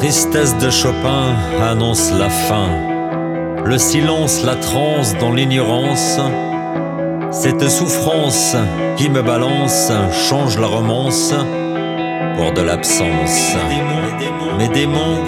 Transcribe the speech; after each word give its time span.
Tristesse 0.00 0.56
de 0.56 0.70
Chopin 0.70 1.34
annonce 1.62 2.10
la 2.18 2.30
fin. 2.30 2.70
Le 3.66 3.76
silence, 3.76 4.42
la 4.42 4.54
transe 4.54 5.14
dans 5.18 5.30
l'ignorance. 5.30 6.18
Cette 7.30 7.68
souffrance 7.68 8.56
qui 8.96 9.10
me 9.10 9.20
balance 9.20 9.92
change 10.26 10.58
la 10.58 10.68
romance 10.68 11.34
pour 12.34 12.50
de 12.54 12.62
l'absence. 12.62 13.54
Mes 14.56 14.68
démons 14.68 15.22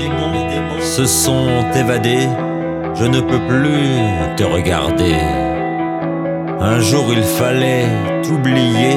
se 0.81 1.05
sont 1.05 1.71
évadés. 1.77 2.27
Je 2.95 3.05
ne 3.05 3.21
peux 3.21 3.47
plus 3.47 4.37
te 4.39 4.43
regarder. 4.43 5.17
Un 6.61 6.81
jour 6.81 7.05
il 7.11 7.23
fallait 7.23 7.89
t'oublier. 8.23 8.97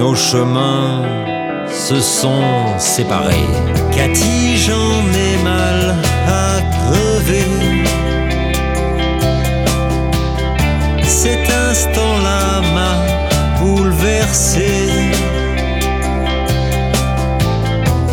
Nos 0.00 0.16
chemins 0.16 1.33
se 1.70 2.00
sont 2.00 2.78
séparés. 2.78 3.50
Cathy, 3.94 4.56
j'en 4.56 5.02
ai 5.26 5.42
mal 5.42 5.94
à 6.26 6.60
crever. 6.76 7.84
Cet 11.02 11.50
instant-là 11.50 12.62
m'a 12.74 12.94
bouleversé. 13.60 14.70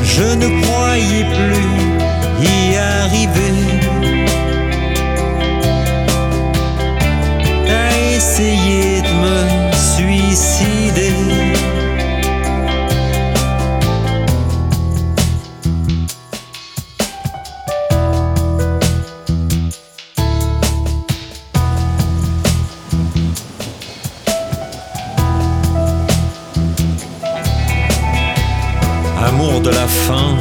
Je 0.04 0.36
ne 0.36 0.62
croyais 0.62 1.26
plus 1.36 2.46
y 2.48 2.76
arriver. 2.78 3.71
De 29.42 29.70
la 29.70 29.88
fin 29.88 30.36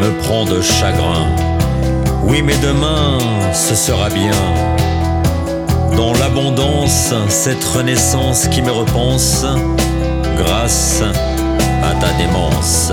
me 0.00 0.10
prend 0.22 0.44
de 0.44 0.60
chagrin. 0.60 1.26
Oui, 2.24 2.42
mais 2.42 2.56
demain, 2.62 3.18
ce 3.52 3.74
sera 3.74 4.08
bien. 4.08 4.32
Dans 5.96 6.12
l'abondance, 6.14 7.12
cette 7.28 7.64
renaissance 7.64 8.48
qui 8.48 8.60
me 8.62 8.70
repense, 8.70 9.46
grâce 10.36 11.02
à 11.82 11.94
ta 12.00 12.12
démence. 12.18 12.92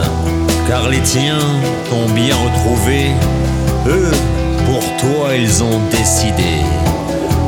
Car 0.67 0.88
les 0.89 1.02
tiens 1.02 1.39
t'ont 1.89 2.14
bien 2.14 2.36
retrouvé, 2.36 3.11
eux, 3.88 4.11
pour 4.66 4.84
toi, 4.97 5.36
ils 5.36 5.64
ont 5.64 5.80
décidé. 5.91 6.61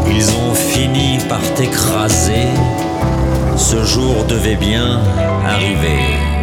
Ils 0.09 0.29
ont 0.31 0.53
fini 0.53 1.19
par 1.29 1.41
t'écraser. 1.55 2.47
Ce 3.55 3.83
jour 3.83 4.25
devait 4.27 4.57
bien 4.57 4.99
arriver. 5.45 6.34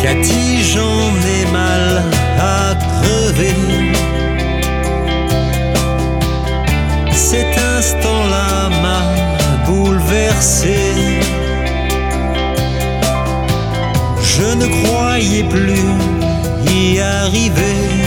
Cathy, 0.00 0.62
j'en 0.62 1.10
ai 1.36 1.50
mal 1.52 2.02
à 2.38 2.74
crever. 2.74 3.54
Cet 7.10 7.58
instant-là 7.58 8.70
m'a 8.82 9.02
bouleversé. 9.66 10.76
Je 14.22 14.54
ne 14.54 14.66
croyais 14.82 15.44
plus 15.44 15.90
y 16.70 17.00
arriver. 17.00 17.97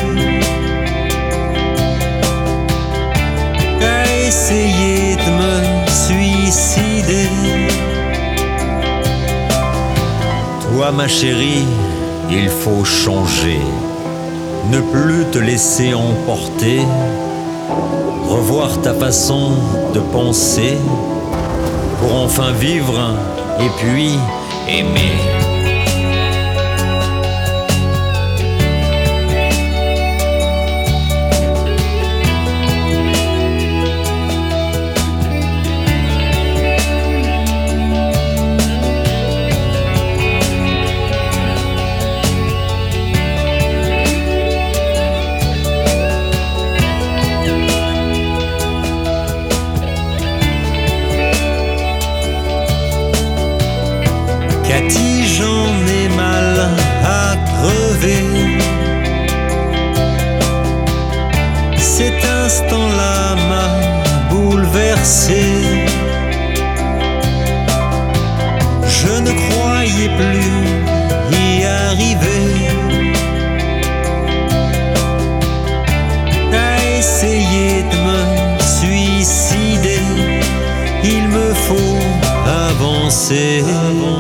Ma 10.96 11.08
chérie, 11.08 11.66
il 12.30 12.50
faut 12.50 12.84
changer. 12.84 13.60
Ne 14.70 14.82
plus 14.82 15.26
te 15.32 15.40
laisser 15.40 15.94
emporter. 15.94 16.82
Revoir 18.28 18.82
ta 18.82 18.94
façon 18.94 19.52
de 19.94 20.00
penser 20.00 20.78
pour 22.00 22.16
enfin 22.16 22.52
vivre 22.52 23.16
et 23.60 23.70
puis 23.80 24.12
aimer. 24.68 25.51
Cathy, 54.72 55.28
j'en 55.28 55.68
ai 56.00 56.08
mal 56.16 56.70
à 57.04 57.36
crever. 57.50 58.24
Cet 61.78 62.24
instant-là 62.24 63.36
m'a 63.50 63.68
bouleversé. 64.30 65.44
Je 69.00 69.14
ne 69.26 69.32
croyais 69.44 70.12
plus 70.20 70.54
y 71.38 71.66
arriver. 71.66 72.48
À 76.54 76.98
essayer 76.98 77.84
de 77.92 77.98
me 78.08 78.22
suicider, 78.78 80.06
il 81.04 81.28
me 81.28 81.54
faut 81.66 82.00
avancer. 82.70 83.60
avancer. 83.60 84.11